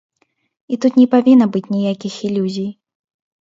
[0.73, 2.67] І тут не павінна быць ніякіх ілюзій.